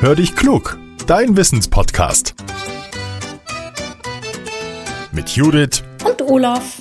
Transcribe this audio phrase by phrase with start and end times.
[0.00, 2.36] Hör dich klug, dein Wissenspodcast.
[5.10, 6.76] Mit Judith und Olaf.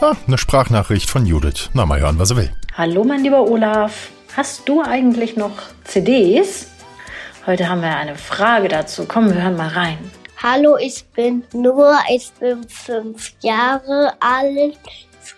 [0.00, 1.70] Ah, eine Sprachnachricht von Judith.
[1.72, 2.52] Na, mal hören, was er will.
[2.78, 4.10] Hallo, mein lieber Olaf.
[4.36, 6.68] Hast du eigentlich noch CDs?
[7.46, 9.06] Heute haben wir eine Frage dazu.
[9.08, 9.98] Komm, wir hören mal rein.
[10.40, 14.78] Hallo, ich bin Noah, ich bin fünf Jahre alt,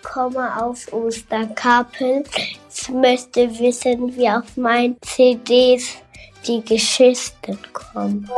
[0.01, 2.23] komme aus Osterkappel.
[2.73, 5.97] Ich möchte wissen, wie auf meinen CDs
[6.45, 8.29] die Geschichten kommen.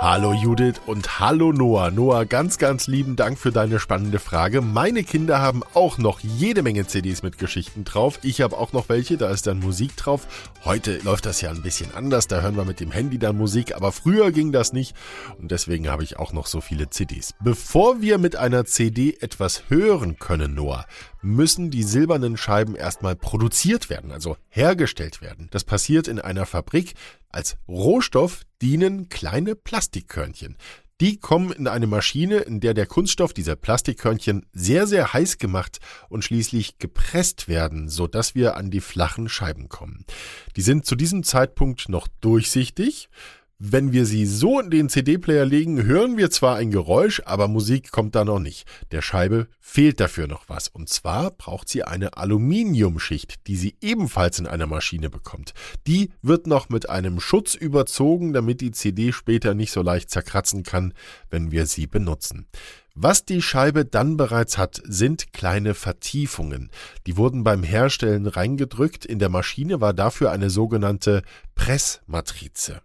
[0.00, 1.90] Hallo Judith und hallo Noah.
[1.90, 4.60] Noah, ganz, ganz lieben Dank für deine spannende Frage.
[4.60, 8.18] Meine Kinder haben auch noch jede Menge CDs mit Geschichten drauf.
[8.22, 10.26] Ich habe auch noch welche, da ist dann Musik drauf.
[10.64, 13.74] Heute läuft das ja ein bisschen anders, da hören wir mit dem Handy dann Musik,
[13.74, 14.94] aber früher ging das nicht
[15.38, 17.34] und deswegen habe ich auch noch so viele CDs.
[17.42, 20.86] Bevor wir mit einer CD etwas hören können, Noah,
[21.24, 25.48] müssen die silbernen Scheiben erstmal produziert werden, also hergestellt werden.
[25.50, 26.94] Das passiert in einer Fabrik.
[27.30, 30.56] Als Rohstoff dienen kleine Plastikkörnchen.
[31.00, 35.80] Die kommen in eine Maschine, in der der Kunststoff dieser Plastikkörnchen sehr, sehr heiß gemacht
[36.08, 40.04] und schließlich gepresst werden, sodass wir an die flachen Scheiben kommen.
[40.54, 43.08] Die sind zu diesem Zeitpunkt noch durchsichtig.
[43.66, 47.92] Wenn wir sie so in den CD-Player legen, hören wir zwar ein Geräusch, aber Musik
[47.92, 48.68] kommt da noch nicht.
[48.92, 50.68] Der Scheibe fehlt dafür noch was.
[50.68, 55.54] Und zwar braucht sie eine Aluminiumschicht, die sie ebenfalls in einer Maschine bekommt.
[55.86, 60.62] Die wird noch mit einem Schutz überzogen, damit die CD später nicht so leicht zerkratzen
[60.62, 60.92] kann,
[61.30, 62.46] wenn wir sie benutzen.
[62.94, 66.70] Was die Scheibe dann bereits hat, sind kleine Vertiefungen.
[67.06, 69.06] Die wurden beim Herstellen reingedrückt.
[69.06, 71.22] In der Maschine war dafür eine sogenannte
[71.54, 72.82] Pressmatrize.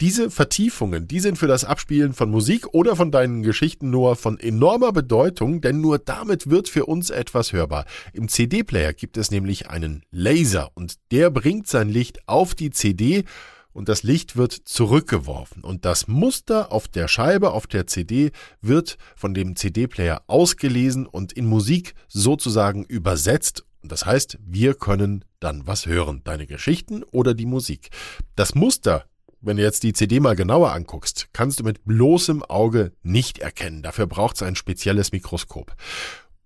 [0.00, 4.38] Diese Vertiefungen, die sind für das Abspielen von Musik oder von deinen Geschichten nur von
[4.38, 7.84] enormer Bedeutung, denn nur damit wird für uns etwas hörbar.
[8.12, 13.24] Im CD-Player gibt es nämlich einen Laser und der bringt sein Licht auf die CD
[13.72, 18.30] und das Licht wird zurückgeworfen und das Muster auf der Scheibe auf der CD
[18.60, 25.66] wird von dem CD-Player ausgelesen und in Musik sozusagen übersetzt das heißt, wir können dann
[25.66, 27.90] was hören, deine Geschichten oder die Musik.
[28.34, 29.06] Das Muster
[29.40, 33.82] wenn du jetzt die CD mal genauer anguckst, kannst du mit bloßem Auge nicht erkennen.
[33.82, 35.74] Dafür braucht es ein spezielles Mikroskop.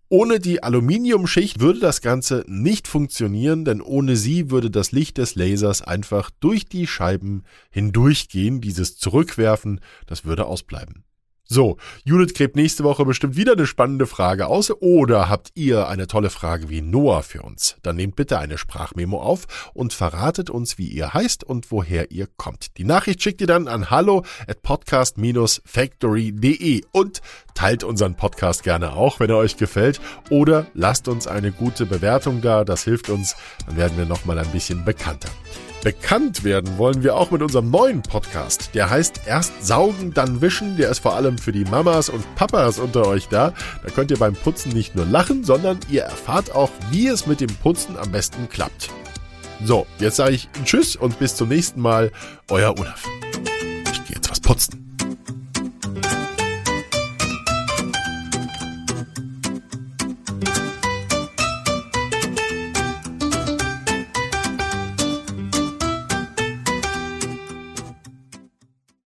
[0.08, 5.36] Ohne die Aluminiumschicht würde das Ganze nicht funktionieren, denn ohne sie würde das Licht des
[5.36, 11.04] Lasers einfach durch die Scheiben hindurchgehen, dieses Zurückwerfen, das würde ausbleiben.
[11.44, 14.70] So, Judith gräbt nächste Woche bestimmt wieder eine spannende Frage aus.
[14.70, 17.76] Oder habt ihr eine tolle Frage wie Noah für uns?
[17.82, 22.28] Dann nehmt bitte eine Sprachmemo auf und verratet uns, wie ihr heißt und woher ihr
[22.36, 22.78] kommt.
[22.78, 27.20] Die Nachricht schickt ihr dann an hallo at podcast-factory.de und
[27.55, 30.01] teilt unseren Podcast gerne auch, wenn er euch gefällt.
[30.31, 32.65] Oder lasst uns eine gute Bewertung da.
[32.65, 33.37] Das hilft uns.
[33.67, 35.29] Dann werden wir nochmal ein bisschen bekannter.
[35.83, 38.71] Bekannt werden wollen wir auch mit unserem neuen Podcast.
[38.75, 40.77] Der heißt Erst saugen, dann wischen.
[40.77, 43.53] Der ist vor allem für die Mamas und Papas unter euch da.
[43.83, 47.41] Da könnt ihr beim Putzen nicht nur lachen, sondern ihr erfahrt auch, wie es mit
[47.41, 48.91] dem Putzen am besten klappt.
[49.65, 52.13] So, jetzt sage ich Tschüss und bis zum nächsten Mal.
[52.49, 53.05] Euer Olaf.
[53.93, 54.81] Ich gehe jetzt was putzen.